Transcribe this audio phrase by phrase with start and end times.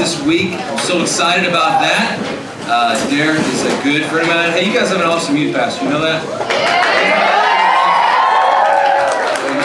[0.00, 0.54] this week.
[0.54, 2.16] I'm so excited about that.
[2.64, 4.50] Uh, Derek is a good friend of mine.
[4.52, 5.84] Hey, you guys have an awesome youth pastor.
[5.84, 6.24] You know that?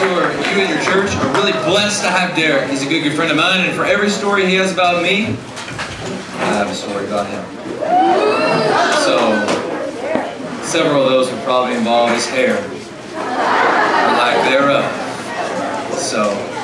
[0.04, 2.70] You, are, you and your church are really blessed to have Derek.
[2.70, 5.28] He's a good, good friend of mine, and for every story he has about me,
[6.44, 7.42] I have a story about him.
[9.08, 9.16] So,
[10.66, 14.84] several of those would probably involve his hair, or lack thereof.
[15.96, 16.55] So,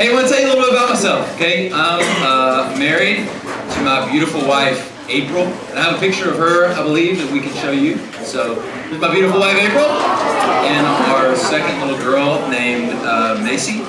[0.00, 1.70] hey, I want to tell you a little bit about myself, okay?
[1.70, 5.44] I'm uh, married to my beautiful wife, April.
[5.44, 7.98] And I have a picture of her, I believe, that we can show you.
[8.24, 13.82] So, this is my beautiful wife, April, and our second little girl named uh, Macy.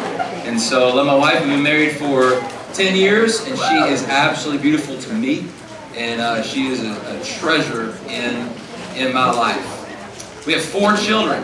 [0.44, 1.40] And so, I love my wife.
[1.40, 2.42] We've been married for
[2.74, 5.48] 10 years, and she is absolutely beautiful to me.
[5.96, 8.50] And uh, she is a, a treasure in,
[8.98, 10.46] in my life.
[10.46, 11.42] We have four children.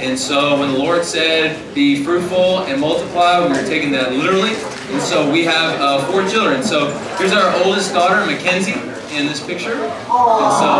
[0.00, 4.56] And so when the Lord said, be fruitful and multiply, we were taking that literally.
[4.90, 6.62] And so we have uh, four children.
[6.62, 6.88] So
[7.20, 8.80] here's our oldest daughter, Mackenzie,
[9.12, 9.76] in this picture.
[9.76, 10.70] And so,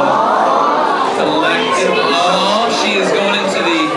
[1.21, 2.73] collective all.
[2.81, 3.93] She is going into the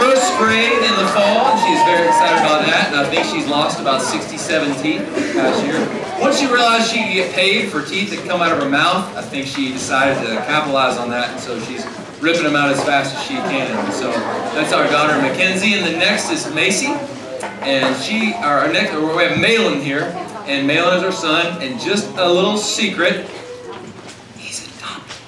[0.00, 1.52] first grade in the fall,
[1.92, 2.88] very excited about that.
[2.88, 5.04] And I think she's lost about 67 teeth
[5.34, 5.78] past year.
[6.20, 9.16] Once she realized she could get paid for teeth that come out of her mouth,
[9.16, 11.84] I think she decided to capitalize on that, and so she's
[12.20, 13.92] ripping them out as fast as she can.
[13.92, 14.10] So
[14.54, 16.94] that's our daughter Mackenzie, and the next is Macy,
[17.66, 20.14] and she, our next, we have Malin here,
[20.46, 23.26] and Malin is our son, and just a little secret,
[24.38, 25.18] he's adopted.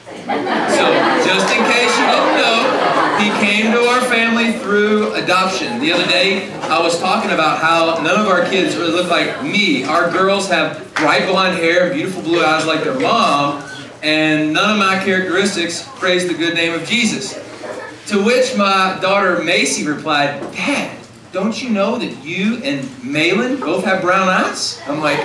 [0.78, 0.87] So
[1.27, 2.64] just in case you don't know,
[3.19, 5.81] he came to our family through adoption.
[5.81, 9.43] The other day, I was talking about how none of our kids really look like
[9.43, 9.84] me.
[9.84, 13.62] Our girls have bright blonde hair, beautiful blue eyes like their mom,
[14.03, 17.34] and none of my characteristics praise the good name of Jesus.
[18.09, 20.99] To which my daughter Macy replied, Dad,
[21.34, 24.81] don't you know that you and Malin both have brown eyes?
[24.87, 25.19] I'm like,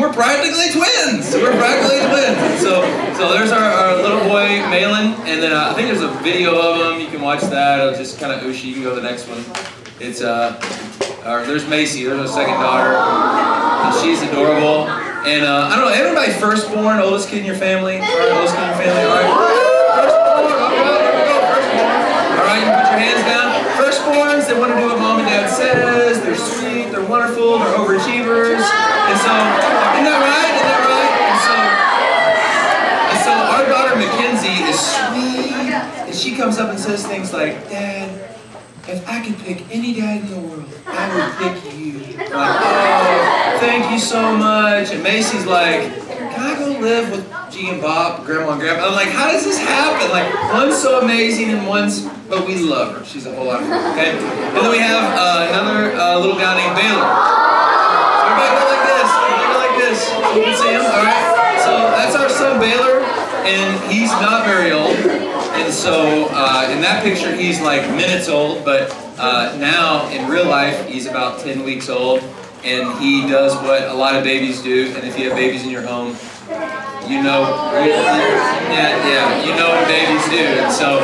[0.00, 1.34] we're practically twins.
[1.34, 2.62] We're practically twins.
[2.64, 2.80] So,
[3.12, 6.58] so there's our, our little boy Malin, and then uh, I think there's a video
[6.58, 7.00] of him.
[7.02, 7.78] You can watch that.
[7.78, 8.64] It'll just kind of ooshy.
[8.64, 9.44] You can go to the next one.
[10.00, 10.58] It's uh,
[11.26, 12.04] our, there's Macy.
[12.04, 14.88] There's our second daughter, and she's adorable.
[15.28, 18.00] And uh, I don't know, everybody firstborn, oldest kid in your family?
[18.00, 19.28] Right, oldest kid in your family, all right?
[19.92, 22.00] Firstborn, all right, there we go, firstborn.
[22.32, 23.52] All right, you put your hands down.
[23.76, 24.93] Firstborns, they want to do
[25.54, 26.20] says.
[26.20, 28.60] They're sweet, they're wonderful, they're overachievers.
[28.60, 30.52] And so, isn't that right?
[30.54, 31.12] Isn't that right?
[31.30, 31.56] And so,
[33.14, 35.52] and so our daughter Mackenzie is sweet,
[36.06, 38.36] and she comes up and says things like, Dad,
[38.86, 42.00] if I could pick any dad in the world, I would pick you.
[42.16, 44.90] Like, oh, thank you so much.
[44.90, 48.88] And Macy's like, can I go live with G and Bob, Grandma and Grandpa?
[48.88, 50.10] I'm like, how does this happen?
[50.10, 53.04] Like, one's so amazing and one's, but we love her.
[53.04, 54.16] She's a whole lot of fun, okay?
[54.16, 57.04] And then we have uh, another uh, little guy named Baylor.
[58.24, 59.08] Everybody go like this.
[59.12, 59.98] Everybody go like this.
[60.34, 61.60] You can see him, all right?
[61.64, 63.00] So that's our son Baylor,
[63.44, 64.96] and he's not very old.
[65.60, 70.46] And so uh, in that picture, he's like minutes old, but uh, now in real
[70.46, 72.22] life, he's about 10 weeks old.
[72.64, 74.90] And he does what a lot of babies do.
[74.96, 76.16] And if you have babies in your home,
[77.04, 77.44] you know,
[77.76, 80.62] yeah, yeah, you know what babies do.
[80.64, 80.98] And so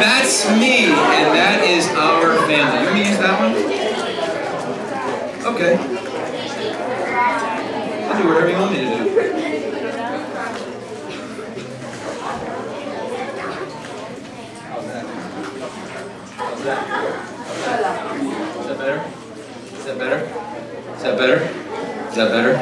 [0.00, 2.78] that's me, and that is our family.
[2.78, 3.54] You want me to use that one?
[5.54, 5.74] Okay.
[8.06, 8.88] I'll do whatever you want me to do.
[16.58, 16.64] Is
[18.64, 18.98] that better?
[19.74, 20.18] Is that better?
[20.96, 21.38] Is that better?
[22.08, 22.52] Is that better?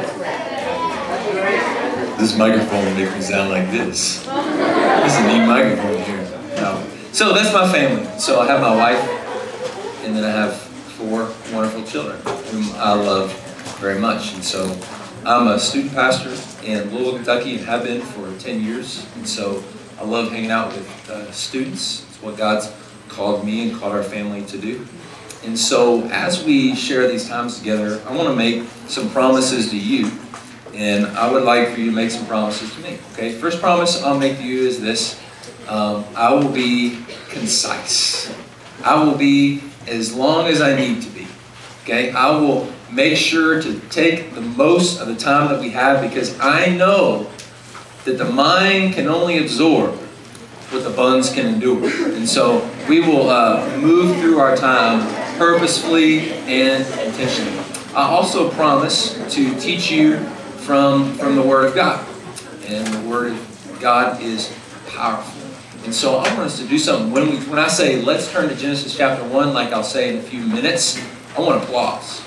[2.17, 4.23] This microphone will make me sound like this.
[4.23, 6.26] This is a neat microphone here.
[7.17, 8.07] So that's my family.
[8.19, 9.01] So I have my wife,
[10.03, 13.33] and then I have four wonderful children whom I love
[13.79, 14.35] very much.
[14.35, 14.79] And so
[15.25, 16.29] I'm a student pastor
[16.63, 19.03] in Louisville, Kentucky, and have been for 10 years.
[19.15, 19.63] And so
[19.99, 22.05] I love hanging out with uh, students.
[22.07, 22.71] It's what God's
[23.09, 24.85] called me and called our family to do.
[25.43, 29.75] And so as we share these times together, I want to make some promises to
[29.79, 30.11] you.
[30.75, 32.99] And I would like for you to make some promises to me.
[33.13, 35.19] Okay, first promise I'll make to you is this.
[35.67, 36.99] Um, I will be
[37.29, 38.33] concise.
[38.83, 41.27] I will be as long as I need to be.
[41.83, 46.01] Okay, I will make sure to take the most of the time that we have
[46.01, 47.29] because I know
[48.05, 49.95] that the mind can only absorb
[50.69, 51.83] what the buns can endure.
[52.13, 57.59] And so we will uh, move through our time purposefully and intentionally.
[57.93, 60.19] I also promise to teach you
[60.57, 62.05] from, from the Word of God.
[62.65, 64.53] And the Word of God is
[64.87, 65.46] powerful.
[65.87, 67.11] And so I want us to do something.
[67.11, 70.17] When, we, when I say, let's turn to Genesis chapter 1, like I'll say in
[70.17, 71.01] a few minutes,
[71.37, 72.21] I want applause.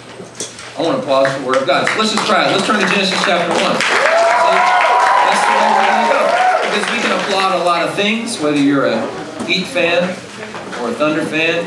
[0.79, 1.87] I want applause for the Word of God.
[1.87, 2.53] So let's just try it.
[2.53, 3.61] Let's turn to Genesis chapter 1.
[3.61, 6.25] That's the way we're going to go.
[6.65, 10.05] Because we can applaud a lot of things, whether you're a Heat fan
[10.81, 11.63] or a Thunder fan.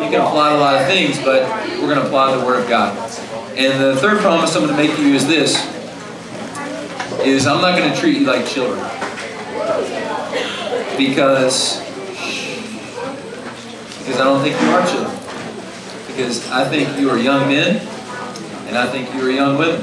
[0.00, 1.42] You can applaud a lot of things, but
[1.78, 2.96] we're going to applaud the Word of God.
[3.58, 5.62] And the third promise I'm going to make you is this,
[7.20, 8.80] is I'm not going to treat you like children.
[10.96, 11.80] Because,
[13.98, 15.16] because I don't think you are children.
[16.06, 17.76] Because I think you are young men,
[18.68, 19.82] and I think you are young women.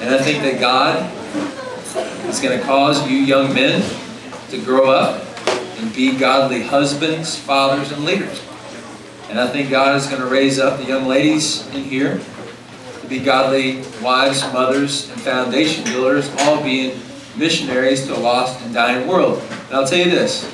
[0.00, 1.12] And I think that God
[2.28, 3.82] is going to cause you young men
[4.50, 5.22] to grow up
[5.78, 8.42] and be godly husbands, fathers, and leaders.
[9.28, 12.20] And I think God is going to raise up the young ladies in here
[13.02, 16.98] to be godly wives, mothers, and foundation builders, all being
[17.36, 19.42] missionaries to a lost and dying world.
[19.68, 20.50] And I'll tell you this,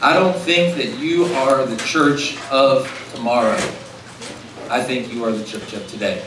[0.00, 3.56] I don't think that you are the church of tomorrow.
[4.70, 6.24] I think you are the church of today.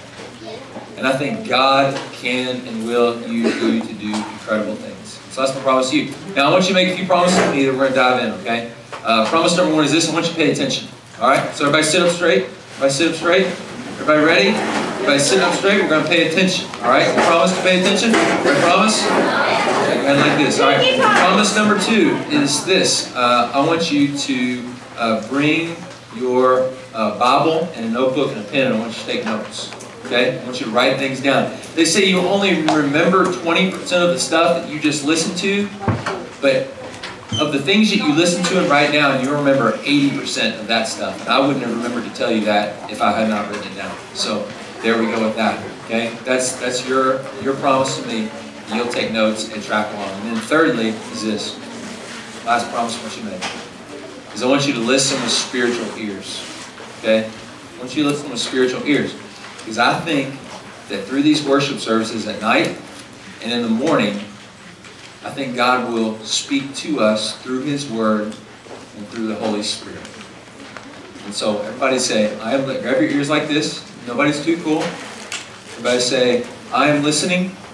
[0.97, 5.19] And I think God can and will use you to do incredible things.
[5.33, 6.13] So that's my promise to you.
[6.35, 7.95] Now I want you to make a few promises to me that we're going to
[7.95, 8.71] dive in, okay?
[9.03, 10.09] Uh, promise number one is this.
[10.09, 10.87] I want you to pay attention.
[11.19, 11.53] All right?
[11.55, 12.43] So everybody sit up straight.
[12.45, 13.45] Everybody sit up straight.
[13.45, 14.49] Everybody ready?
[14.49, 15.81] Everybody sit up straight.
[15.81, 16.67] We're going to pay attention.
[16.81, 17.07] All right?
[17.25, 18.09] Promise to pay attention?
[18.11, 19.76] You promise?
[20.07, 20.61] And like this.
[20.61, 20.99] All right.
[21.01, 23.13] Promise number two is this.
[23.13, 25.75] Uh, I want you to uh, bring
[26.15, 29.25] your uh, Bible and a notebook and a pen, and I want you to take
[29.25, 29.69] notes.
[30.05, 30.39] Okay?
[30.39, 31.53] I want you to write things down.
[31.75, 35.67] They say you only remember 20% of the stuff that you just listened to,
[36.41, 36.67] but
[37.41, 40.87] of the things that you listen to and write down, you remember 80% of that
[40.87, 41.19] stuff.
[41.19, 43.75] And I wouldn't have remembered to tell you that if I had not written it
[43.75, 43.93] down.
[44.13, 44.49] So
[44.81, 45.61] there we go with that.
[45.85, 46.17] Okay?
[46.23, 48.29] That's that's your your promise to me.
[48.73, 50.09] You'll take notes and track along.
[50.09, 51.55] And then thirdly is this.
[52.45, 54.33] Last promise I want you to make.
[54.33, 56.45] Is I want you to listen with spiritual ears.
[56.99, 57.25] Okay?
[57.25, 59.15] I want you to listen with spiritual ears.
[59.59, 60.33] Because I think
[60.89, 62.77] that through these worship services at night
[63.41, 64.15] and in the morning,
[65.23, 68.35] I think God will speak to us through His Word
[68.97, 69.99] and through the Holy Spirit.
[71.25, 73.83] And so everybody say, I am grab your ears like this.
[74.07, 74.81] Nobody's too cool.
[74.81, 77.66] Everybody say, I am listening, I am listening.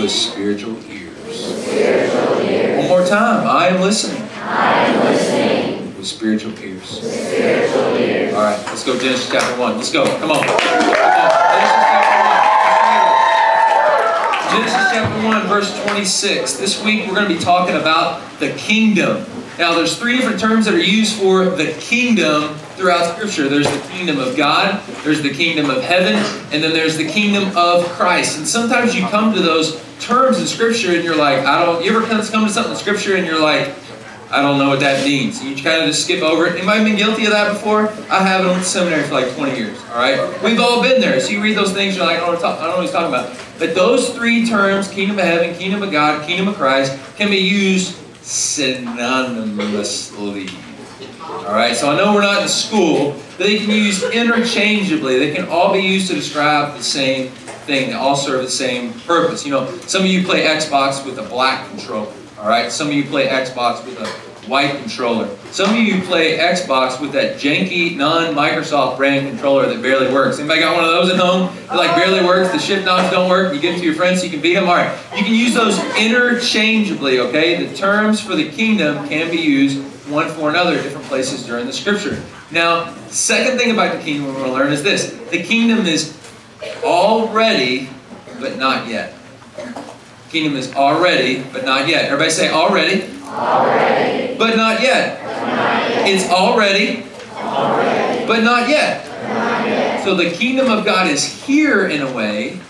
[0.00, 1.12] With spiritual ears.
[1.26, 2.78] spiritual ears.
[2.78, 3.46] One more time.
[3.46, 4.22] I am listening.
[4.42, 5.96] I am listening.
[5.96, 6.80] With spiritual ears.
[6.80, 8.34] With spiritual ears.
[8.34, 9.76] All right, let's go Genesis chapter 1.
[9.76, 10.04] Let's go.
[10.18, 10.46] Come on.
[14.50, 16.56] Genesis chapter 1, verse 26.
[16.58, 19.26] This week we're going to be talking about the kingdom.
[19.58, 23.48] Now, there's three different terms that are used for the kingdom throughout Scripture.
[23.48, 26.14] There's the kingdom of God, there's the kingdom of heaven,
[26.52, 28.38] and then there's the kingdom of Christ.
[28.38, 31.94] And sometimes you come to those terms in Scripture and you're like, I don't, you
[31.94, 33.74] ever come to something in Scripture and you're like,
[34.30, 35.42] I don't know what that means.
[35.42, 36.56] You kind of just skip over it.
[36.56, 37.88] Anybody been guilty of that before?
[38.10, 38.44] I have.
[38.44, 39.80] I went to seminary for like 20 years.
[39.90, 41.18] All right, we've all been there.
[41.20, 42.92] So you read those things, you're like, I don't, what, I don't know what he's
[42.92, 43.34] talking about.
[43.58, 47.38] But those three terms, kingdom of heaven, kingdom of God, kingdom of Christ, can be
[47.38, 50.50] used synonymously.
[51.20, 55.18] All right, so I know we're not in school, but they can use interchangeably.
[55.18, 57.90] They can all be used to describe the same thing.
[57.90, 59.44] They all serve the same purpose.
[59.44, 62.12] You know, some of you play Xbox with a black controller.
[62.38, 64.06] All right, some of you play Xbox with a
[64.48, 65.28] white controller.
[65.50, 70.38] Some of you play Xbox with that janky non-Microsoft brand controller that barely works.
[70.38, 71.54] Anybody got one of those at home?
[71.68, 74.20] That like barely works, the shift knobs don't work, you give them to your friends
[74.20, 74.68] so you can beat them?
[74.68, 77.64] All right, you can use those interchangeably, okay?
[77.66, 81.72] The terms for the kingdom can be used one for another different places during the
[81.72, 82.22] scripture.
[82.50, 85.10] Now, second thing about the kingdom we're going to learn is this.
[85.30, 86.16] The kingdom is
[86.82, 87.90] already,
[88.40, 89.14] but not yet.
[90.30, 92.06] Kingdom is already, but not yet.
[92.06, 93.10] Everybody say already.
[93.24, 94.36] Already.
[94.36, 95.20] But not yet.
[95.22, 96.08] But not yet.
[96.08, 98.26] It's already, Already.
[98.26, 99.04] but not yet.
[99.04, 100.04] But not yet.
[100.04, 102.60] So the kingdom of God is here in a way,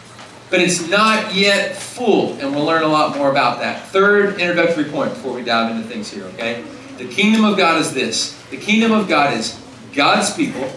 [0.51, 2.35] but it's not yet full.
[2.41, 3.87] And we'll learn a lot more about that.
[3.89, 6.65] Third introductory point before we dive into things here, okay?
[6.99, 8.37] The kingdom of God is this.
[8.51, 9.57] The kingdom of God is
[9.95, 10.69] God's people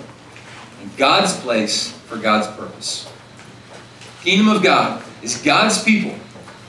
[0.79, 3.11] and God's place for God's purpose.
[4.23, 6.13] Kingdom of God is God's people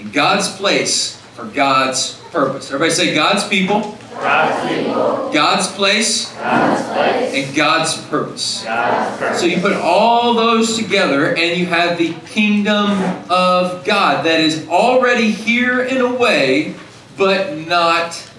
[0.01, 2.69] and God's place for God's purpose.
[2.69, 5.31] Everybody say God's people, God's people.
[5.35, 7.35] God's place, God's place.
[7.35, 8.65] and God's purpose.
[8.65, 9.41] God's purpose.
[9.41, 12.91] So you put all those together and you have the kingdom
[13.29, 16.75] of God that is already here in a way,
[17.19, 18.32] but not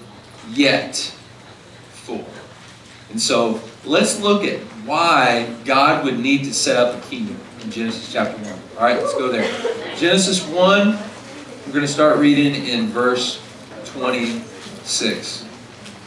[0.50, 0.96] yet
[1.90, 2.24] full.
[3.10, 7.70] And so let's look at why God would need to set up a kingdom in
[7.70, 8.52] Genesis chapter 1.
[8.76, 9.44] All right, let's go there.
[9.96, 10.88] Genesis 1,
[11.66, 13.42] we're going to start reading in verse
[13.86, 15.46] 26.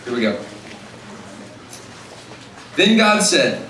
[0.05, 0.39] Here we go.
[2.75, 3.67] Then God said,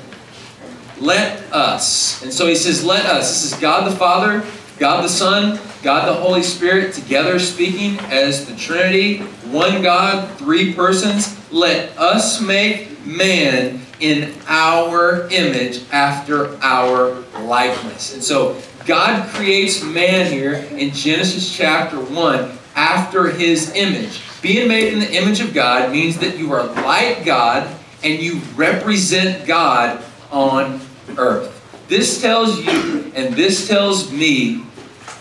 [1.00, 2.22] Let us.
[2.24, 3.30] And so he says, Let us.
[3.30, 4.46] This is God the Father
[4.80, 9.20] God the Son, God the Holy Spirit, together speaking as the Trinity,
[9.50, 11.36] one God, three persons.
[11.52, 18.14] Let us make man in our image after our likeness.
[18.14, 24.22] And so God creates man here in Genesis chapter 1 after his image.
[24.42, 27.68] Being made in the image of God means that you are like God
[28.04, 30.80] and you represent God on
[31.18, 31.57] earth.
[31.88, 34.64] This tells you and this tells me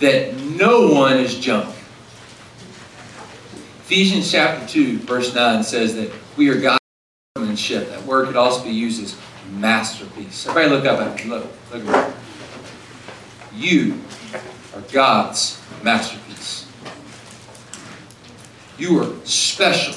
[0.00, 1.74] that no one is junk.
[3.80, 6.80] Ephesians chapter 2, verse 9 says that we are God's
[7.36, 7.88] workmanship.
[7.90, 9.16] That word could also be used as
[9.52, 10.46] masterpiece.
[10.48, 11.30] Everybody look up at me.
[11.30, 12.14] Look, look me.
[13.54, 14.00] You
[14.74, 16.66] are God's masterpiece.
[18.76, 19.94] You are special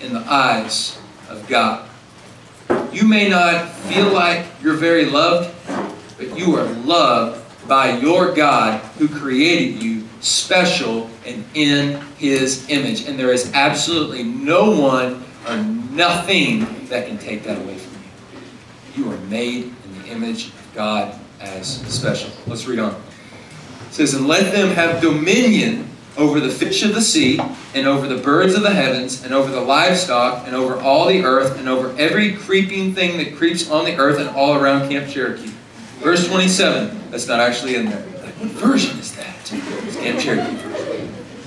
[0.00, 0.98] in the eyes
[1.28, 1.88] of God.
[2.92, 5.54] You may not feel like you're very loved,
[6.18, 13.06] but you are loved by your God who created you special and in his image.
[13.06, 18.02] And there is absolutely no one or nothing that can take that away from
[18.96, 19.04] you.
[19.04, 22.30] You are made in the image of God as special.
[22.46, 23.00] Let's read on.
[23.86, 27.38] It says, And let them have dominion over the fish of the sea,
[27.76, 31.22] and over the birds of the heavens, and over the livestock, and over all the
[31.22, 35.08] earth, and over every creeping thing that creeps on the earth and all around Camp
[35.08, 35.52] Cherokee.
[35.98, 37.10] Verse 27.
[37.10, 38.04] That's not actually in there.
[38.22, 39.34] Like, what version is that?
[39.52, 40.56] It's Camp Cherokee.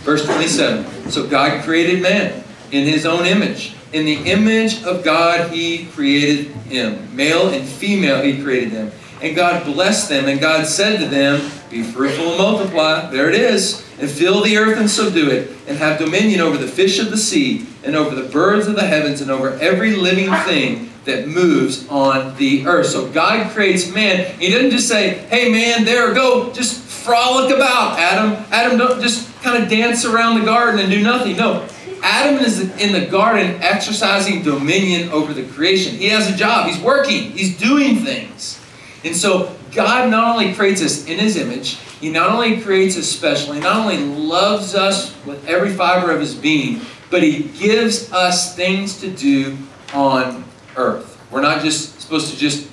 [0.03, 1.10] Verse 27.
[1.10, 3.75] So God created man in his own image.
[3.93, 7.15] In the image of God he created him.
[7.15, 8.91] Male and female he created them.
[9.22, 13.10] And God blessed them, and God said to them, Be fruitful and multiply.
[13.12, 13.86] There it is.
[14.00, 17.17] And fill the earth and subdue it, and have dominion over the fish of the
[17.17, 21.88] sea, and over the birds of the heavens, and over every living thing that moves
[21.89, 22.88] on the earth.
[22.88, 24.39] So God creates man.
[24.39, 28.46] He doesn't just say, Hey man, there, go, just frolic about, Adam.
[28.51, 31.36] Adam, don't just kind of dance around the garden and do nothing.
[31.36, 31.67] No.
[32.03, 35.96] Adam is in the garden exercising dominion over the creation.
[35.96, 36.67] He has a job.
[36.67, 37.31] He's working.
[37.31, 38.60] He's doing things.
[39.03, 43.08] And so God not only creates us in His image, He not only creates us
[43.08, 48.12] special, He not only loves us with every fiber of His being, but He gives
[48.12, 49.58] us things to do
[49.93, 50.43] on
[50.75, 51.20] earth.
[51.32, 52.70] We're not just supposed to just,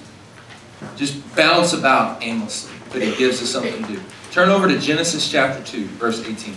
[0.97, 4.01] just bounce about aimlessly, but He gives us something to do.
[4.31, 6.55] Turn over to Genesis chapter 2, verse 18.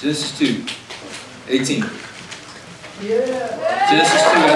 [0.00, 0.64] Genesis 2,
[1.48, 1.84] 18.
[3.02, 3.88] Yeah.
[3.90, 4.48] Genesis 2, 18.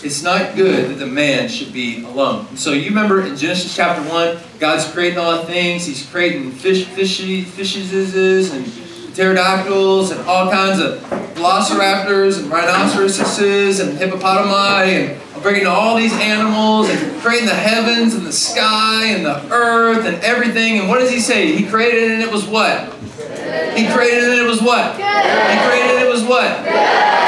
[0.00, 2.56] It's not good that the man should be alone.
[2.56, 5.86] So you remember in Genesis chapter 1, God's creating all the things.
[5.86, 8.64] He's creating fish, fishy, fishes and
[9.14, 11.00] pterodactyls and all kinds of
[11.34, 18.24] velociraptors and rhinoceroses and hippopotami and bringing all these animals and creating the heavens and
[18.24, 20.78] the sky and the earth and everything.
[20.78, 21.56] And what does he say?
[21.56, 22.94] He created it and it was what?
[23.74, 24.94] He created it and it was what?
[24.94, 26.64] He created it and it was what?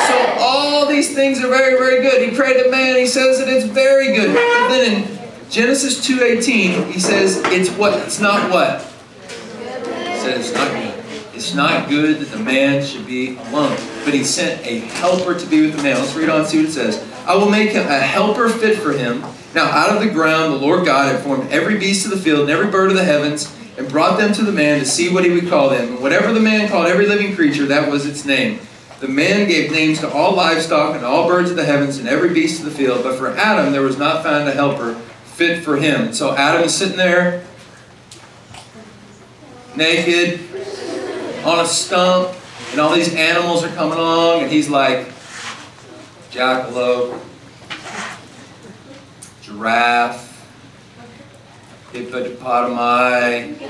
[0.06, 0.29] So
[1.00, 2.28] these things are very, very good.
[2.28, 2.98] He prayed to man.
[2.98, 4.34] He says that it's very good.
[4.34, 7.98] But then in Genesis 2.18, he says it's what?
[8.00, 8.82] It's not what?
[8.82, 11.04] He says it's not good.
[11.34, 13.78] It's not good that the man should be alone.
[14.04, 15.96] But he sent a helper to be with the man.
[15.96, 17.02] Let's read on see what it says.
[17.26, 19.22] I will make him a helper fit for him.
[19.54, 22.40] Now out of the ground the Lord God had formed every beast of the field
[22.40, 25.24] and every bird of the heavens and brought them to the man to see what
[25.24, 25.94] he would call them.
[25.94, 28.60] And whatever the man called every living creature, that was its name.
[29.00, 32.34] The man gave names to all livestock and all birds of the heavens and every
[32.34, 33.02] beast of the field.
[33.02, 36.12] But for Adam there was not found a helper fit for him.
[36.12, 37.46] So Adam is sitting there,
[39.74, 40.40] naked,
[41.44, 42.36] on a stump,
[42.72, 45.08] and all these animals are coming along, and he's like,
[46.30, 47.18] jackalope,
[49.40, 50.26] giraffe,
[51.92, 53.60] hippopotami,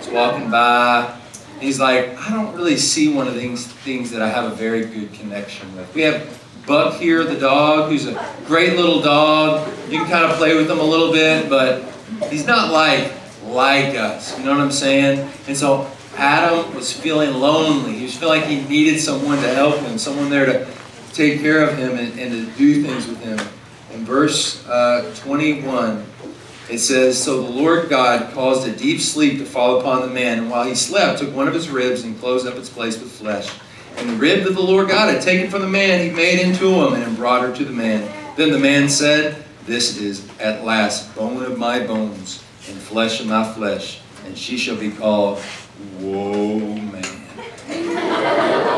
[0.00, 1.14] is walking by.
[1.60, 4.84] He's like, I don't really see one of these things that I have a very
[4.84, 5.92] good connection with.
[5.94, 9.66] We have Buck here, the dog, who's a great little dog.
[9.88, 11.82] You can kind of play with him a little bit, but
[12.30, 13.12] he's not like
[13.44, 14.38] like us.
[14.38, 15.30] You know what I'm saying?
[15.46, 17.94] And so Adam was feeling lonely.
[17.94, 20.68] He was feeling like he needed someone to help him, someone there to
[21.12, 23.38] take care of him and, and to do things with him.
[23.94, 26.04] In verse uh, 21,
[26.70, 30.38] it says, So the Lord God caused a deep sleep to fall upon the man,
[30.38, 33.10] and while he slept, took one of his ribs and closed up its place with
[33.10, 33.50] flesh.
[33.96, 36.66] And the rib that the Lord God had taken from the man, he made into
[36.66, 38.08] a woman and brought her to the man.
[38.36, 43.26] Then the man said, This is at last bone of my bones and flesh of
[43.26, 45.38] my flesh, and she shall be called
[46.00, 46.58] Whoa,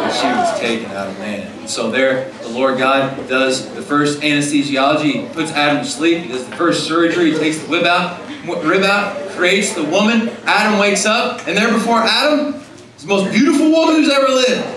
[0.00, 1.46] but she was taken out of man.
[1.58, 5.28] And so there, the Lord God does the first anesthesiology.
[5.28, 6.24] He puts Adam to sleep.
[6.24, 7.32] He does the first surgery.
[7.32, 8.20] He takes the rib out,
[8.64, 10.30] rib out, creates the woman.
[10.44, 12.54] Adam wakes up, and there before Adam
[12.96, 14.76] is the most beautiful woman who's ever lived.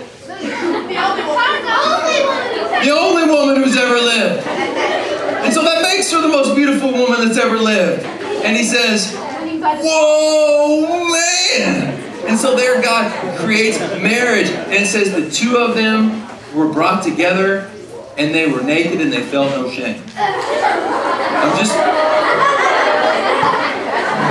[2.84, 4.46] The only woman who's ever lived.
[4.46, 8.04] And so that makes her the most beautiful woman that's ever lived.
[8.44, 11.93] And he says, Whoa, man!
[12.26, 14.48] And so there God creates marriage.
[14.48, 17.70] And says the two of them were brought together
[18.16, 20.02] and they were naked and they felt no shame.
[20.16, 21.74] I'm just.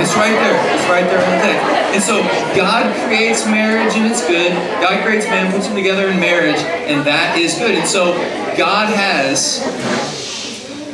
[0.00, 0.74] It's right there.
[0.74, 1.84] It's right there in the text.
[1.94, 2.22] And so
[2.56, 4.52] God creates marriage and it's good.
[4.82, 7.76] God creates man, puts them together in marriage, and that is good.
[7.76, 8.12] And so
[8.56, 9.60] God has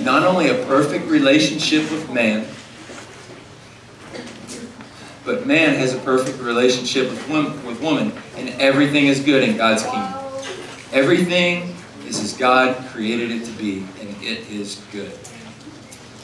[0.05, 2.47] not only a perfect relationship with man,
[5.25, 9.57] but man has a perfect relationship with woman, with woman, and everything is good in
[9.57, 10.15] God's kingdom.
[10.93, 15.13] Everything is as God created it to be, and it is good.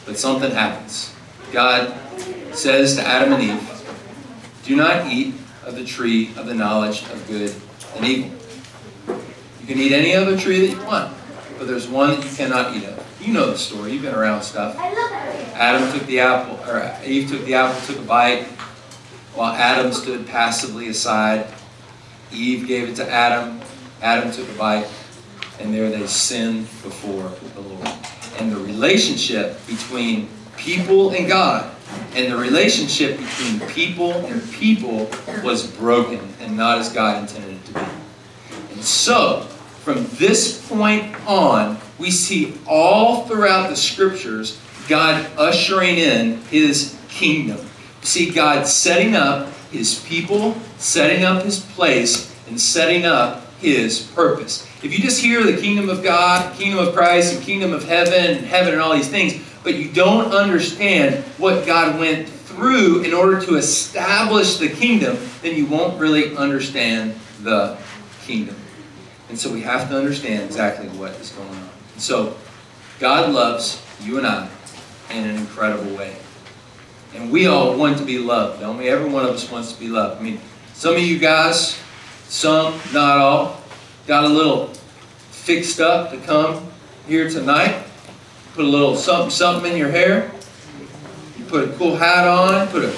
[0.05, 1.13] But something happens.
[1.53, 1.95] God
[2.53, 3.85] says to Adam and Eve,
[4.65, 5.35] Do not eat
[5.65, 7.55] of the tree of the knowledge of good
[7.97, 8.31] and evil.
[9.61, 11.15] You can eat any other tree that you want,
[11.59, 13.05] but there's one that you cannot eat of.
[13.21, 13.93] You know the story.
[13.93, 14.77] You've been around stuff.
[14.79, 18.47] Adam took the apple, or Eve took the apple, took a bite,
[19.37, 21.47] while Adam stood passively aside.
[22.33, 23.61] Eve gave it to Adam.
[24.03, 24.89] Adam took a bite,
[25.61, 27.89] and there they sinned before the Lord.
[28.39, 31.71] And the relationship between people and God
[32.15, 35.09] and the relationship between people and people
[35.45, 37.81] was broken and not as God intended it to be.
[38.73, 39.43] And so,
[39.85, 47.59] from this point on, we see all throughout the scriptures God ushering in his kingdom.
[48.03, 54.67] See God setting up his people, setting up his place, and setting up his purpose.
[54.83, 58.37] If you just hear the kingdom of God, kingdom of Christ, and kingdom of heaven,
[58.37, 63.13] and heaven and all these things, but you don't understand what God went through in
[63.13, 67.77] order to establish the kingdom, then you won't really understand the
[68.23, 68.57] kingdom.
[69.29, 71.69] And so we have to understand exactly what is going on.
[71.95, 72.37] And so
[73.01, 74.49] God loves you and I
[75.11, 76.17] in an incredible way.
[77.17, 78.89] And we all want to be loved, don't we?
[78.89, 80.21] Every one of us wants to be loved.
[80.21, 80.39] I mean,
[80.75, 81.79] some of you guys,
[82.29, 83.61] some, not all,
[84.07, 84.67] got a little
[85.31, 86.69] fixed up to come
[87.09, 87.85] here tonight.
[88.55, 90.31] Put a little something, something in your hair.
[91.39, 92.95] You put a cool hat on, put a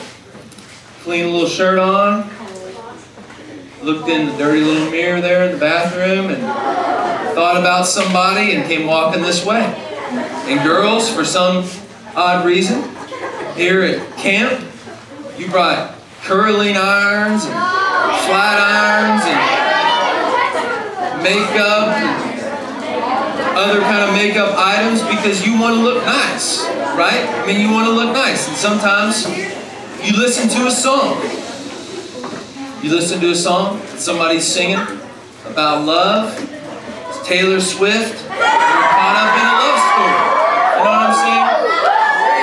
[1.02, 2.28] clean little shirt on.
[3.82, 6.42] Looked in the dirty little mirror there in the bathroom and
[7.34, 9.60] thought about somebody and came walking this way.
[9.60, 11.64] And girls, for some
[12.16, 12.97] odd reason,
[13.58, 14.64] here at camp,
[15.36, 17.52] you brought curling irons and
[18.24, 22.38] flat irons and makeup and
[23.58, 27.26] other kind of makeup items because you want to look nice, right?
[27.26, 28.46] I mean, you want to look nice.
[28.46, 29.26] And sometimes
[30.06, 31.20] you listen to a song.
[32.80, 34.78] You listen to a song somebody's singing
[35.44, 36.32] about love.
[37.08, 38.22] It's Taylor Swift.
[38.22, 40.14] You're caught up in a love story.
[40.78, 41.58] You know what I'm saying?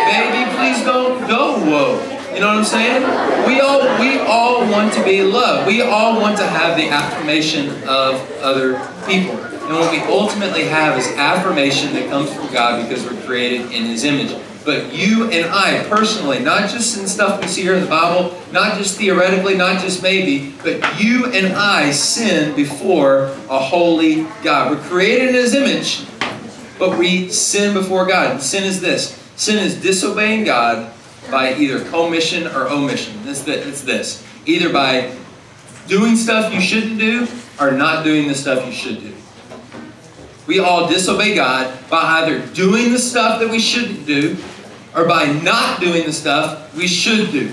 [0.05, 1.57] Baby, please don't go.
[1.59, 2.33] Whoa.
[2.33, 3.47] You know what I'm saying?
[3.47, 5.67] We all we all want to be loved.
[5.67, 8.73] We all want to have the affirmation of other
[9.05, 9.37] people.
[9.37, 13.85] And what we ultimately have is affirmation that comes from God because we're created in
[13.85, 14.35] His image.
[14.63, 18.35] But you and I, personally, not just in stuff we see here in the Bible,
[18.51, 24.71] not just theoretically, not just maybe, but you and I sin before a holy God.
[24.71, 26.07] We're created in His image,
[26.79, 28.31] but we sin before God.
[28.31, 30.94] And sin is this sin is disobeying God
[31.31, 33.19] by either commission or omission.
[33.25, 35.15] It's, it's this either by
[35.87, 37.27] doing stuff you shouldn't do
[37.59, 39.13] or not doing the stuff you should do.
[40.47, 44.37] We all disobey God by either doing the stuff that we shouldn't do
[44.95, 47.51] or by not doing the stuff we should do.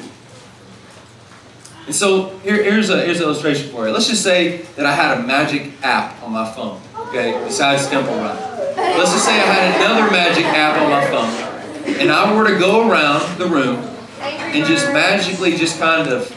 [1.86, 3.92] And so here, here's, a, here's an illustration for you.
[3.92, 8.14] Let's just say that I had a magic app on my phone, okay, besides Temple
[8.14, 8.36] Run.
[8.76, 11.51] Let's just say I had another magic app on my phone,
[11.84, 13.78] and I were to go around the room
[14.20, 16.34] and just magically just kind of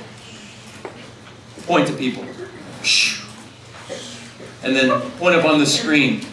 [1.68, 2.24] point to people.
[4.64, 6.26] And then point up on the screen.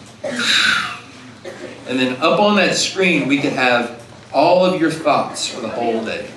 [1.86, 5.68] And then up on that screen, we could have all of your thoughts for the
[5.68, 6.30] whole day.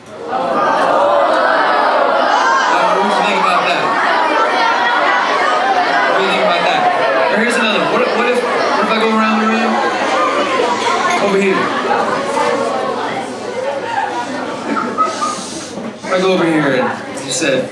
[16.16, 17.68] I go over here and he said,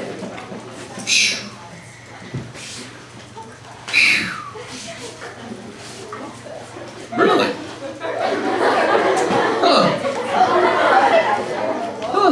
[1.07, 1.41] Shh.
[7.17, 7.53] Really?
[9.61, 9.97] Huh.
[12.01, 12.31] Huh.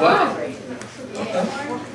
[0.00, 0.36] Wow.
[1.14, 1.44] Okay.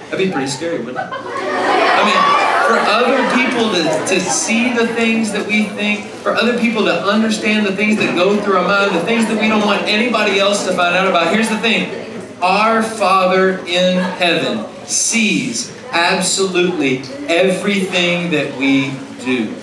[0.10, 1.12] That'd be pretty scary, wouldn't it?
[1.12, 6.58] I mean, for other people to, to see the things that we think, for other
[6.58, 9.66] people to understand the things that go through our mind, the things that we don't
[9.66, 11.34] want anybody else to find out about.
[11.34, 12.03] Here's the thing
[12.44, 16.98] our Father in heaven sees absolutely
[17.30, 18.92] everything that we
[19.24, 19.56] do.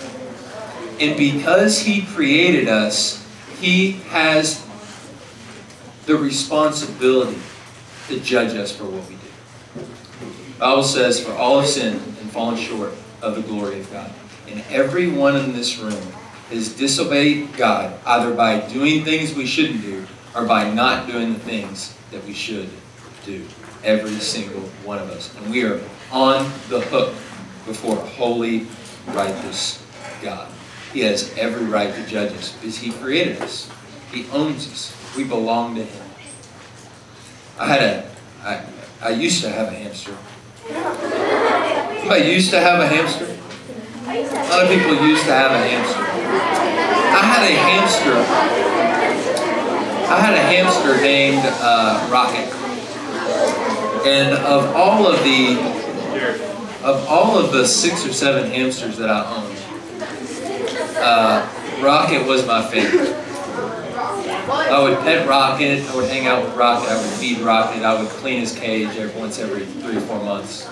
[0.99, 3.23] And because He created us,
[3.61, 4.67] He has
[6.07, 7.39] the responsibility
[8.09, 9.85] to judge us for what we do.
[10.55, 14.11] The Bible says, For all have sinned and fallen short of the glory of God.
[14.49, 16.03] And everyone in this room
[16.49, 21.39] has disobeyed God either by doing things we shouldn't do or by not doing the
[21.39, 22.69] things that we should
[23.25, 23.45] do.
[23.85, 25.35] Every single one of us.
[25.37, 25.81] And we are
[26.13, 27.15] on the hook
[27.67, 28.67] before a holy,
[29.09, 29.85] righteous
[30.23, 30.51] God.
[30.93, 33.71] He has every right to judge us because He created us.
[34.13, 34.97] He owns us.
[35.17, 36.07] We belong to Him.
[37.59, 38.11] I had a,
[38.43, 38.65] I,
[39.03, 40.17] I used to have a hamster.
[42.11, 43.37] I used to have a hamster.
[44.07, 46.03] A lot of people used to have a hamster.
[46.03, 49.00] I had a hamster.
[50.11, 52.53] I had a hamster named uh, Rocket.
[54.05, 55.57] And of all of the
[56.83, 59.57] of all of the six or seven hamsters that I owned,
[60.97, 61.49] uh,
[61.81, 63.15] Rocket was my favorite.
[64.49, 68.03] I would pet Rocket, I would hang out with Rocket, I would feed Rocket, I
[68.03, 70.65] would clean his cage every once every three or four months.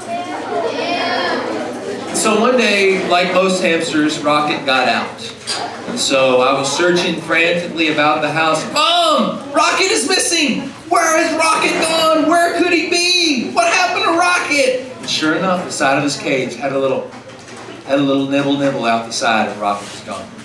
[2.20, 5.67] So one day, like most hamsters, Rocket got out.
[5.88, 8.62] And so I was searching frantically about the house.
[8.72, 9.52] Mom!
[9.52, 10.68] Rocket is missing!
[10.90, 12.28] Where has Rocket gone?
[12.28, 13.50] Where could he be?
[13.52, 14.96] What happened to Rocket?
[14.98, 17.10] And sure enough, the side of his cage had a little
[17.86, 20.37] had a little nibble nibble out the side and Rocket was gone.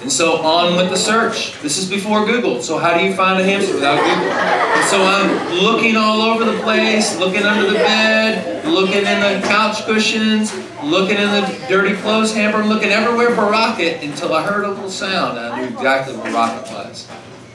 [0.00, 1.60] And so on with the search.
[1.60, 2.62] This is before Google.
[2.62, 4.30] So how do you find a hamster without Google?
[4.30, 9.46] And so I'm looking all over the place, looking under the bed, looking in the
[9.48, 14.64] couch cushions, looking in the dirty clothes hamper, looking everywhere for Rocket until I heard
[14.64, 15.36] a little sound.
[15.36, 17.08] I knew exactly where Rocket was.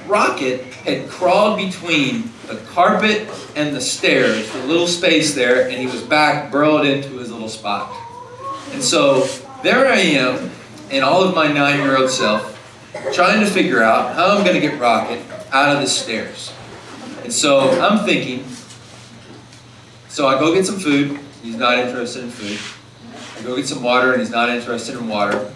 [0.05, 5.85] Rocket had crawled between the carpet and the stairs, the little space there, and he
[5.85, 7.95] was back burrowed into his little spot.
[8.73, 9.27] And so
[9.63, 10.51] there I am,
[10.93, 12.51] in all of my nine-year-old self,
[13.13, 15.19] trying to figure out how I'm going to get Rocket
[15.51, 16.53] out of the stairs.
[17.23, 18.45] And so I'm thinking,
[20.07, 21.19] so I go get some food.
[21.41, 22.59] He's not interested in food.
[23.39, 25.51] I go get some water, and he's not interested in water.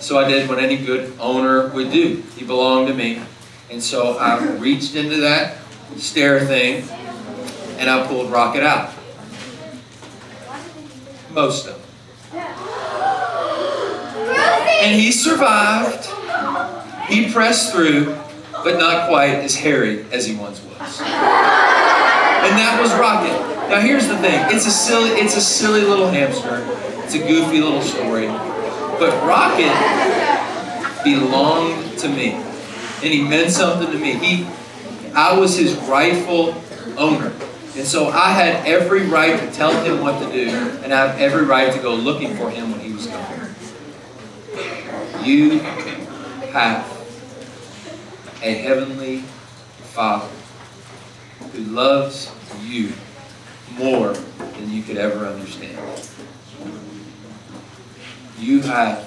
[0.00, 2.24] So I did what any good owner would do.
[2.36, 3.22] He belonged to me.
[3.70, 5.58] And so I reached into that
[5.96, 6.88] stair thing,
[7.78, 8.92] and I pulled Rocket out.
[11.30, 11.74] Most of
[12.32, 12.71] them.
[14.80, 16.06] And he survived.
[17.08, 18.16] He pressed through,
[18.64, 21.00] but not quite as hairy as he once was.
[21.00, 23.68] And that was Rocket.
[23.68, 24.40] Now here's the thing.
[24.54, 26.64] It's a silly, it's a silly little hamster.
[27.04, 28.26] It's a goofy little story.
[28.26, 29.72] But Rocket
[31.04, 32.32] belonged to me.
[32.32, 34.14] And he meant something to me.
[34.14, 34.46] He
[35.14, 36.54] I was his rightful
[36.96, 37.32] owner.
[37.76, 40.48] And so I had every right to tell him what to do,
[40.82, 43.41] and I have every right to go looking for him when he was gone.
[45.20, 45.60] You
[46.50, 46.84] have
[48.42, 49.18] a heavenly
[49.92, 50.28] Father
[51.52, 52.32] who loves
[52.64, 52.92] you
[53.72, 55.78] more than you could ever understand.
[58.38, 58.98] You have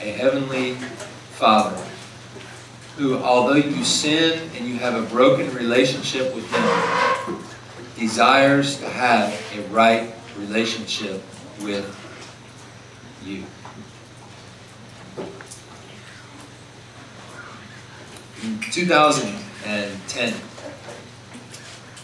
[0.00, 1.82] a heavenly Father
[2.96, 7.38] who, although you sin and you have a broken relationship with Him,
[7.98, 11.22] desires to have a right relationship
[11.60, 11.84] with
[13.24, 13.42] you.
[18.42, 20.34] In 2010,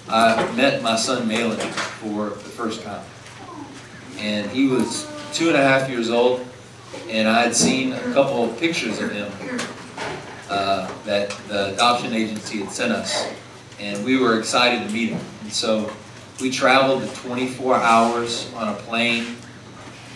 [0.08, 3.04] I met my son Malin for the first time.
[4.18, 6.46] And he was two and a half years old,
[7.08, 9.30] and I had seen a couple of pictures of him
[10.48, 13.28] uh, that the adoption agency had sent us.
[13.78, 15.20] And we were excited to meet him.
[15.42, 15.92] And so
[16.40, 19.36] we traveled 24 hours on a plane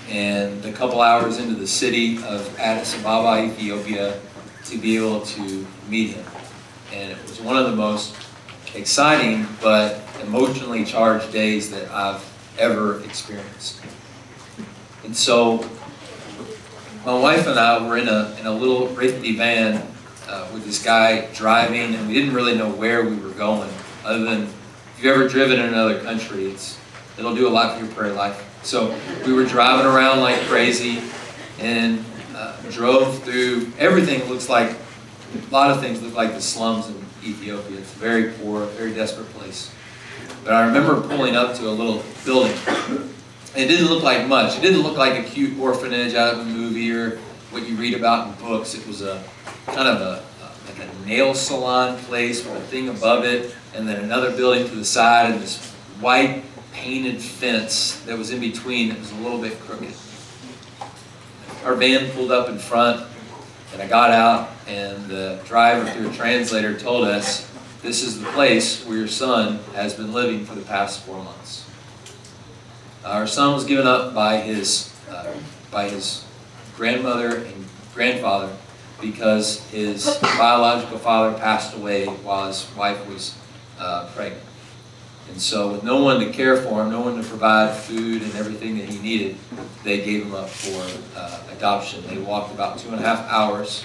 [0.08, 4.18] and a couple hours into the city of Addis Ababa, Ethiopia,
[4.64, 6.24] to be able to him.
[6.92, 8.16] And it was one of the most
[8.74, 12.24] exciting but emotionally charged days that I've
[12.58, 13.80] ever experienced.
[15.04, 15.68] And so
[17.04, 19.86] my wife and I were in a, in a little rickety van
[20.28, 23.70] uh, with this guy driving, and we didn't really know where we were going,
[24.04, 26.78] other than if you've ever driven in another country, it's
[27.16, 28.44] it'll do a lot for your prayer life.
[28.64, 31.00] So we were driving around like crazy,
[31.58, 34.28] and uh, drove through everything.
[34.28, 34.76] Looks like
[35.44, 36.94] a lot of things look like the slums in
[37.24, 37.78] Ethiopia.
[37.78, 39.72] It's a very poor, very desperate place.
[40.44, 42.56] But I remember pulling up to a little building,
[43.56, 44.58] It didn't look like much.
[44.58, 47.16] It didn't look like a cute orphanage out of a movie or
[47.50, 48.74] what you read about in books.
[48.74, 49.24] It was a
[49.64, 50.22] kind of a,
[50.68, 54.74] like a nail salon place with a thing above it, and then another building to
[54.74, 56.44] the side, and this white
[56.74, 59.94] painted fence that was in between that was a little bit crooked.
[61.64, 63.06] Our van pulled up in front,
[63.72, 67.50] and I got out, and the driver through a translator told us,
[67.82, 71.68] this is the place where your son has been living for the past four months.
[73.04, 75.32] Our son was given up by his, uh,
[75.70, 76.24] by his
[76.76, 78.54] grandmother and grandfather
[79.00, 83.36] because his biological father passed away while his wife was
[83.78, 84.42] uh, pregnant.
[85.28, 88.34] And so, with no one to care for him, no one to provide food and
[88.36, 89.36] everything that he needed,
[89.82, 92.06] they gave him up for uh, adoption.
[92.06, 93.84] They walked about two and a half hours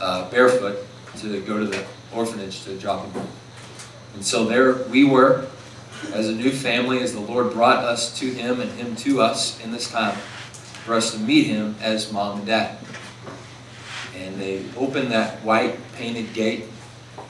[0.00, 0.86] uh, barefoot
[1.18, 4.12] to go to the orphanage to drop him off.
[4.14, 5.46] And so there we were,
[6.12, 9.62] as a new family, as the Lord brought us to him and him to us
[9.62, 10.16] in this time,
[10.84, 12.78] for us to meet him as mom and dad.
[14.16, 16.64] And they opened that white painted gate,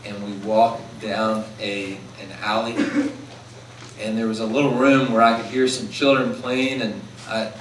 [0.04, 3.12] and we walked down a an alley
[4.00, 7.52] and there was a little room where I could hear some children playing, and I,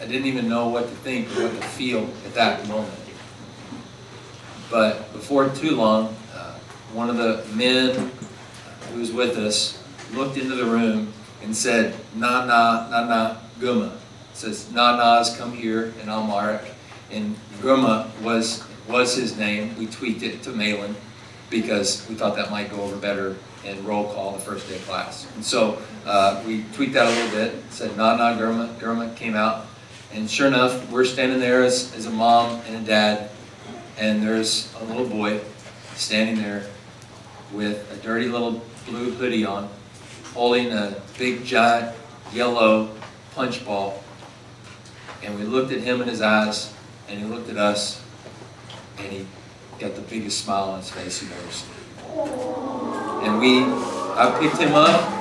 [0.00, 2.94] I didn't even know what to think or what to feel at that moment.
[4.70, 6.58] But before too long, uh,
[6.92, 8.10] one of the men
[8.90, 13.92] who was with us looked into the room and said, Na na na na guma.
[14.34, 16.74] Says Na na's come here in Amharic,
[17.10, 19.76] and guma was was his name.
[19.78, 20.94] We tweaked it to Malin
[21.50, 24.82] because we thought that might go over better in roll call the first day of
[24.86, 25.26] class.
[25.34, 28.74] And so uh, we tweaked that a little bit, said na na Gurma.
[28.78, 29.66] Gurma came out.
[30.12, 33.30] And sure enough, we're standing there as, as a mom and a dad,
[33.98, 35.40] and there's a little boy
[35.94, 36.66] standing there
[37.52, 39.68] with a dirty little blue hoodie on,
[40.34, 41.96] holding a big giant
[42.32, 42.90] yellow
[43.34, 44.02] punch ball.
[45.22, 46.72] And we looked at him in his eyes,
[47.08, 48.02] and he looked at us,
[48.98, 49.26] and he
[49.78, 51.76] got the biggest smile on his face you've ever seen.
[53.26, 55.12] And we, I picked him up,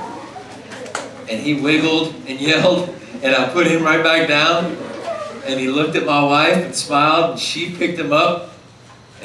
[1.30, 2.90] and he wiggled and yelled,
[3.24, 4.78] and I put him right back down.
[5.46, 8.55] And he looked at my wife and smiled, and she picked him up,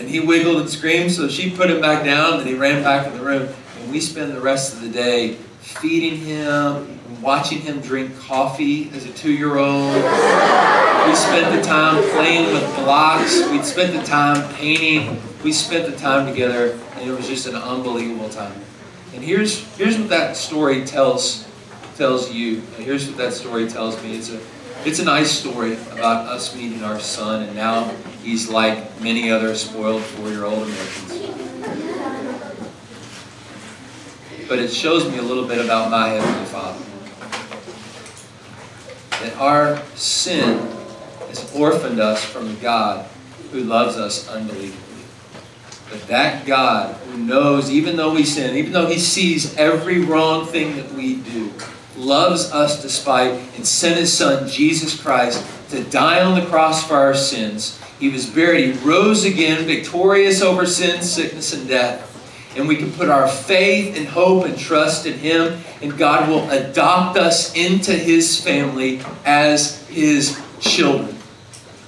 [0.01, 3.07] and he wiggled and screamed, so she put him back down, and he ran back
[3.07, 3.49] in the room.
[3.79, 9.05] And we spend the rest of the day feeding him, watching him drink coffee as
[9.05, 9.95] a two-year-old.
[9.95, 13.47] We spent the time playing with blocks.
[13.51, 15.21] We spent the time painting.
[15.45, 18.59] We spent the time together, and it was just an unbelievable time.
[19.13, 21.47] And here's here's what that story tells
[21.97, 22.61] tells you.
[22.79, 24.17] Here's what that story tells me.
[24.17, 24.41] It's a
[24.87, 29.55] it's a nice story about us meeting our son, and now he's like many other
[29.55, 31.17] spoiled four-year-old Americans.
[34.49, 36.85] But it shows me a little bit about my Heavenly Father.
[39.23, 40.59] That our sin
[41.29, 43.07] has orphaned us from God
[43.53, 45.05] who loves us unbelievably.
[45.91, 50.47] But that God who knows, even though we sin, even though He sees every wrong
[50.47, 51.53] thing that we do,
[51.97, 56.95] loves us despite and sent His Son, Jesus Christ, to die on the cross for
[56.95, 57.81] our sins.
[58.01, 58.77] He was buried.
[58.77, 62.07] He rose again, victorious over sin, sickness, and death.
[62.57, 66.51] And we can put our faith and hope and trust in Him, and God will
[66.51, 71.15] adopt us into His family as His children.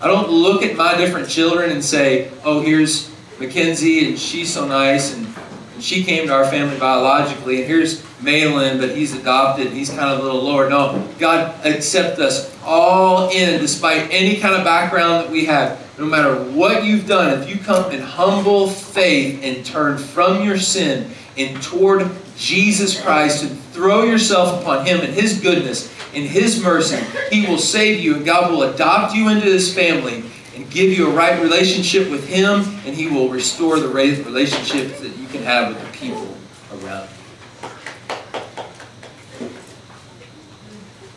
[0.00, 4.66] I don't look at my different children and say, oh, here's Mackenzie, and she's so
[4.66, 5.26] nice, and,
[5.74, 10.10] and she came to our family biologically, and here's Malin, but he's adopted, he's kind
[10.10, 10.68] of a little lower.
[10.68, 15.81] No, God accepts us all in, despite any kind of background that we have.
[15.98, 20.58] No matter what you've done, if you come in humble faith and turn from your
[20.58, 26.62] sin and toward Jesus Christ and throw yourself upon Him and His goodness and His
[26.62, 26.98] mercy,
[27.30, 30.24] He will save you and God will adopt you into His family
[30.56, 35.16] and give you a right relationship with Him and He will restore the relationships that
[35.16, 36.36] you can have with the people
[36.72, 37.22] around you.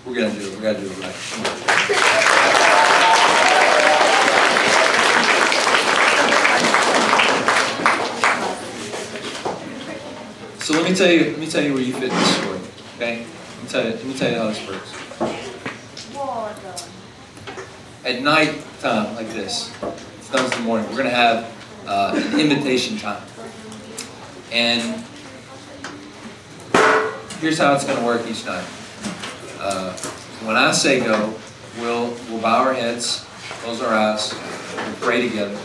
[0.06, 0.56] We're going to do it.
[0.56, 1.55] We're going to do it right.
[10.66, 12.60] So let me tell you, let me tell you where you fit in this story.
[12.96, 13.20] Okay?
[13.20, 14.92] Let me tell you, let me tell you how this works.
[18.04, 19.72] At night time like this,
[20.18, 21.54] it's done in the morning, we're gonna have
[21.86, 23.22] uh, an invitation time.
[24.52, 25.04] And
[27.42, 28.66] here's how it's gonna work each night.
[29.60, 29.96] Uh,
[30.46, 31.36] when I say go,
[31.78, 33.24] we'll we'll bow our heads,
[33.62, 34.34] close our eyes,
[34.76, 35.60] we'll pray together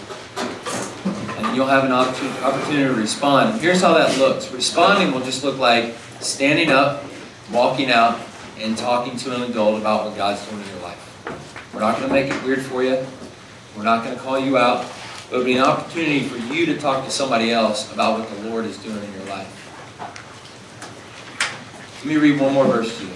[1.50, 3.60] and you'll have an opportunity to respond.
[3.60, 4.52] Here's how that looks.
[4.52, 7.02] Responding will just look like standing up,
[7.52, 8.20] walking out,
[8.60, 11.74] and talking to an adult about what God's doing in your life.
[11.74, 13.04] We're not going to make it weird for you.
[13.76, 14.88] We're not going to call you out.
[15.28, 18.64] It'll be an opportunity for you to talk to somebody else about what the Lord
[18.64, 19.48] is doing in your life.
[21.98, 23.10] Let me read one more verse to you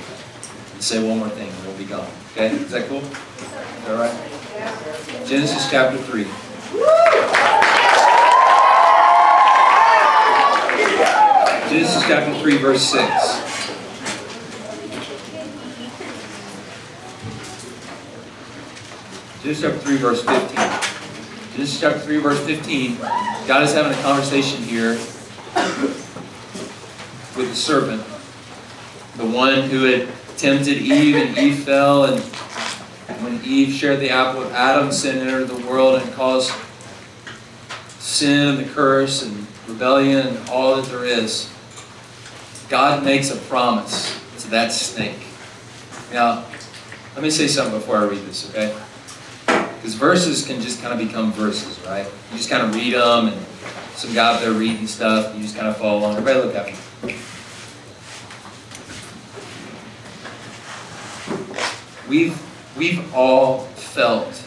[0.73, 2.11] and say one more thing, and we'll be gone.
[2.33, 2.49] Okay?
[2.49, 2.99] Is that cool?
[2.99, 5.25] Is that right?
[5.25, 7.64] Genesis chapter 3.
[11.75, 13.01] Genesis chapter 3, verse 6.
[19.43, 20.57] Genesis chapter 3, verse 15.
[21.57, 22.97] Genesis chapter 3, verse 15.
[23.49, 24.91] God is having a conversation here
[27.37, 28.05] with the serpent,
[29.17, 30.07] the one who had
[30.37, 32.21] tempted Eve, and Eve fell, and
[33.25, 36.53] when Eve shared the apple with Adam, sin entered the world and caused
[37.99, 41.51] sin and the curse and rebellion and all that there is.
[42.69, 45.19] God makes a promise to that snake.
[46.13, 46.45] Now,
[47.15, 48.77] let me say something before I read this, okay?
[49.47, 52.07] Because verses can just kind of become verses, right?
[52.31, 53.47] You just kind of read them, and
[53.95, 56.17] some guy up there reading stuff, you just kind of follow along.
[56.17, 57.17] Everybody look at me.
[62.09, 62.43] We've,
[62.77, 64.43] we've all felt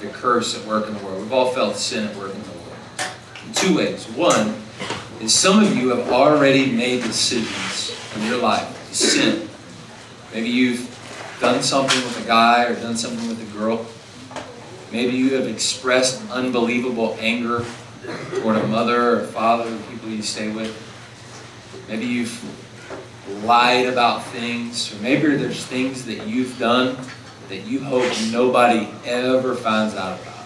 [0.00, 1.22] the curse at work in the world.
[1.22, 2.62] We've all felt sin at work in the world.
[3.46, 4.06] In two ways.
[4.08, 4.54] One
[5.20, 9.48] is some of you have already made decisions in your life to sin.
[10.32, 10.92] Maybe you've
[11.40, 13.86] done something with a guy or done something with a girl.
[14.92, 17.64] Maybe you have expressed unbelievable anger
[18.36, 20.74] toward a mother or father or people you stay with.
[21.88, 26.96] Maybe you've lied about things, or maybe there's things that you've done
[27.48, 30.36] that you hope nobody ever finds out about.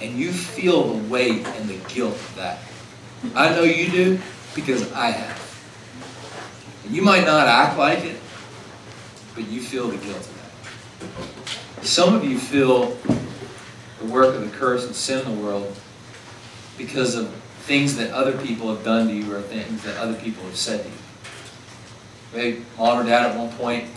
[0.00, 2.58] And you feel the weight and the guilt of that.
[3.34, 4.18] I know you do
[4.54, 5.42] because I have.
[6.84, 8.20] And you might not act like it,
[9.34, 10.34] but you feel the guilt of
[11.78, 11.84] that.
[11.84, 12.96] Some of you feel
[14.00, 15.76] the work of the curse and sin in the world
[16.78, 20.44] because of things that other people have done to you or things that other people
[20.44, 20.94] have said to you.
[22.34, 23.88] Maybe mom or dad at one point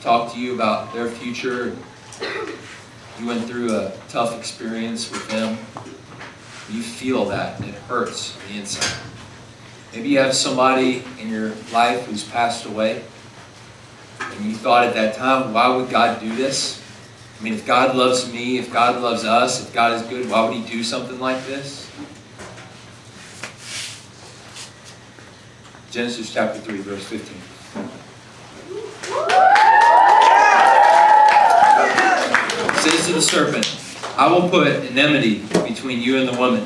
[0.00, 1.76] talked to you about their future.
[3.18, 5.58] You went through a tough experience with them.
[6.70, 7.60] You feel that.
[7.60, 8.98] and It hurts on the inside.
[9.92, 13.02] Maybe you have somebody in your life who's passed away.
[14.20, 16.82] And you thought at that time, why would God do this?
[17.38, 20.44] I mean, if God loves me, if God loves us, if God is good, why
[20.44, 21.90] would He do something like this?
[25.90, 27.36] Genesis chapter 3, verse 15.
[32.82, 33.85] Says to the serpent,
[34.16, 36.64] I will put enmity between you and the woman,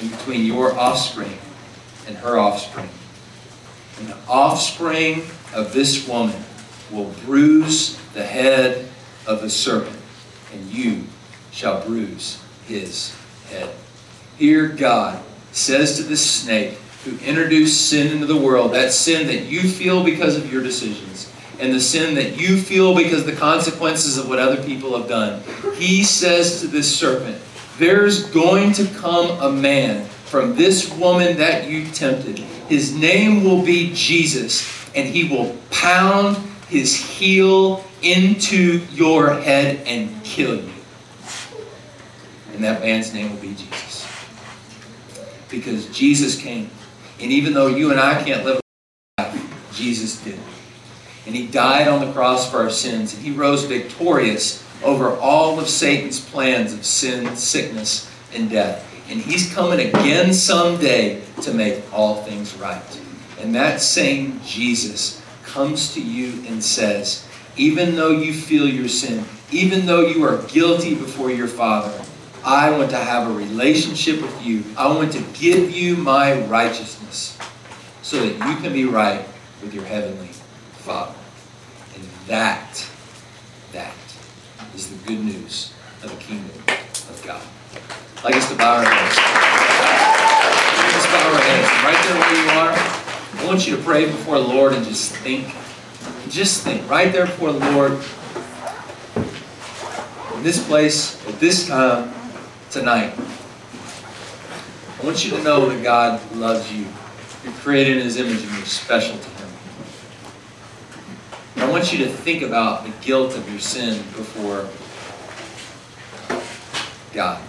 [0.00, 1.36] and between your offspring
[2.06, 2.88] and her offspring.
[3.98, 5.22] And the offspring
[5.54, 6.36] of this woman
[6.90, 8.88] will bruise the head
[9.26, 9.96] of the serpent,
[10.52, 11.04] and you
[11.50, 13.14] shall bruise his
[13.50, 13.74] head.
[14.38, 19.44] Here God says to the snake who introduced sin into the world, that sin that
[19.44, 24.18] you feel because of your decisions, and the sin that you feel because the consequences
[24.18, 25.42] of what other people have done.
[25.76, 27.40] He says to this serpent,
[27.78, 32.38] There's going to come a man from this woman that you tempted.
[32.68, 36.36] His name will be Jesus, and he will pound
[36.68, 40.72] his heel into your head and kill you.
[42.52, 44.06] And that man's name will be Jesus.
[45.48, 46.70] Because Jesus came.
[47.20, 48.60] And even though you and I can't live
[49.18, 50.38] a life, Jesus did.
[51.26, 53.14] And he died on the cross for our sins.
[53.14, 58.82] And he rose victorious over all of Satan's plans of sin, sickness, and death.
[59.08, 63.00] And he's coming again someday to make all things right.
[63.40, 69.24] And that same Jesus comes to you and says, even though you feel your sin,
[69.50, 72.04] even though you are guilty before your Father,
[72.44, 74.64] I want to have a relationship with you.
[74.76, 77.36] I want to give you my righteousness
[78.02, 79.26] so that you can be right
[79.62, 80.28] with your heavenly
[80.86, 81.18] Father.
[81.96, 82.86] And that,
[83.72, 83.92] that
[84.76, 85.72] is the good news
[86.04, 87.42] of the kingdom of God.
[88.18, 89.16] I'd like us to bow our heads.
[90.94, 91.66] Let's bow our heads.
[91.82, 92.74] Right there where you are,
[93.34, 95.52] I want you to pray before the Lord and just think.
[96.28, 96.88] Just think.
[96.88, 98.00] Right there before the Lord.
[100.36, 102.14] In this place, at this time,
[102.70, 103.12] tonight.
[105.00, 106.86] I want you to know that God loves you.
[107.42, 109.35] You're created in His image and you're special to Him.
[111.56, 114.68] I want you to think about the guilt of your sin before
[117.12, 117.42] God.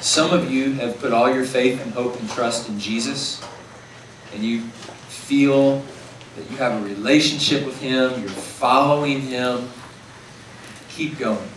[0.00, 3.42] Some of you have put all your faith and hope and trust in Jesus,
[4.34, 4.60] and you
[5.08, 5.82] feel
[6.36, 9.70] that you have a relationship with Him, you're following Him,
[10.90, 11.48] keep going.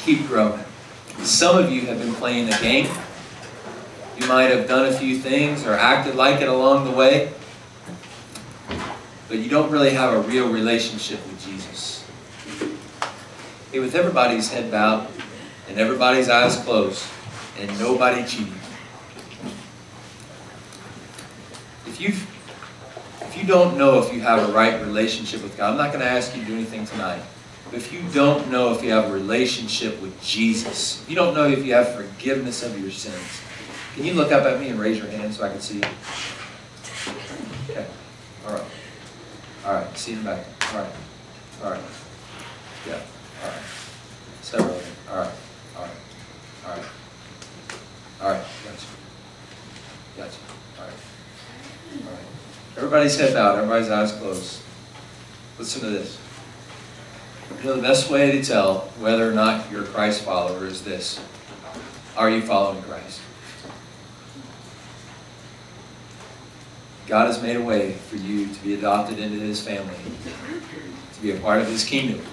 [0.00, 0.64] Keep growing.
[1.18, 2.88] Some of you have been playing a game.
[4.18, 7.32] You might have done a few things or acted like it along the way,
[9.32, 12.06] but you don't really have a real relationship with Jesus.
[13.72, 15.08] Hey, with everybody's head bowed
[15.70, 17.02] and everybody's eyes closed
[17.58, 18.52] and nobody cheating.
[21.86, 25.78] If you if you don't know if you have a right relationship with God, I'm
[25.78, 27.22] not going to ask you to do anything tonight.
[27.64, 31.32] But if you don't know if you have a relationship with Jesus, if you don't
[31.32, 33.40] know if you have forgiveness of your sins,
[33.94, 35.84] can you look up at me and raise your hand so I can see you?
[37.70, 37.86] Okay.
[38.46, 38.64] All right.
[39.64, 39.96] All right.
[39.96, 40.44] See you in back.
[40.72, 40.92] All right.
[41.62, 41.80] All right.
[42.86, 42.94] Yeah.
[42.94, 43.62] All right.
[44.42, 44.80] Several.
[45.10, 45.30] All right.
[45.76, 45.90] All right.
[46.66, 46.84] All right.
[48.20, 48.44] All right.
[48.64, 48.86] Gotcha.
[50.16, 50.36] Gotcha.
[50.78, 50.94] All right.
[52.06, 52.26] All right.
[52.76, 53.56] Everybody's head bowed.
[53.56, 54.62] Everybody's eyes closed.
[55.58, 56.18] Listen to this.
[57.62, 60.82] You know, the best way to tell whether or not you're a Christ follower is
[60.82, 61.20] this.
[62.16, 63.21] Are you following Christ?
[67.12, 69.94] God has made a way for you to be adopted into His family,
[71.12, 72.24] to be a part of His kingdom,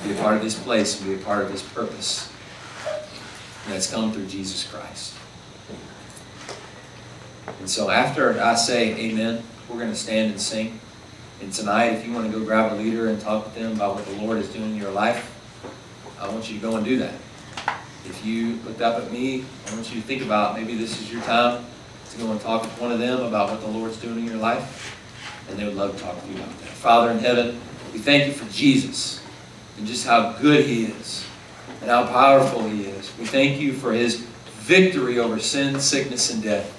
[0.00, 2.32] to be a part of His place, to be a part of His purpose.
[3.64, 5.16] And that's come through Jesus Christ.
[7.58, 10.78] And so after I say amen, we're going to stand and sing.
[11.40, 13.96] And tonight, if you want to go grab a leader and talk with them about
[13.96, 15.28] what the Lord is doing in your life,
[16.20, 17.14] I want you to go and do that.
[18.04, 21.12] If you looked up at me, I want you to think about maybe this is
[21.12, 21.64] your time
[22.12, 24.36] to go and talk with one of them about what the Lord's doing in your
[24.36, 24.96] life.
[25.48, 26.68] And they would love to talk to you about that.
[26.68, 27.60] Father in heaven,
[27.92, 29.22] we thank you for Jesus
[29.78, 31.26] and just how good he is
[31.80, 33.12] and how powerful he is.
[33.18, 34.16] We thank you for his
[34.60, 36.78] victory over sin, sickness, and death.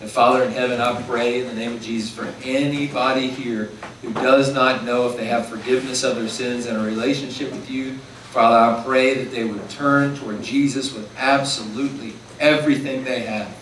[0.00, 3.70] And Father in heaven, I pray in the name of Jesus for anybody here
[4.02, 7.70] who does not know if they have forgiveness of their sins and a relationship with
[7.70, 7.98] you.
[8.32, 13.61] Father, I pray that they would turn toward Jesus with absolutely everything they have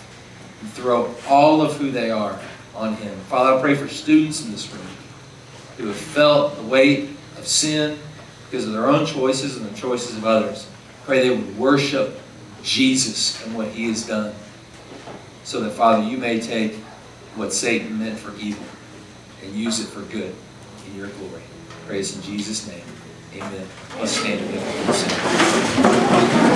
[0.61, 2.39] and throw all of who they are
[2.75, 3.17] on Him.
[3.29, 4.87] Father, I pray for students in this room
[5.77, 7.99] who have felt the weight of sin
[8.51, 10.69] because of their own choices and the choices of others.
[11.05, 12.19] Pray they would worship
[12.63, 14.35] Jesus and what He has done
[15.45, 16.75] so that, Father, you may take
[17.35, 18.65] what Satan meant for evil
[19.43, 20.35] and use it for good
[20.87, 21.43] in your glory.
[21.87, 22.85] Praise in Jesus' name.
[23.35, 23.67] Amen.
[23.99, 26.50] Let's stand together.